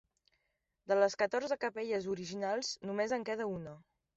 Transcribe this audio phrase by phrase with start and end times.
[0.91, 3.79] De les catorze capelles originals només en queda una.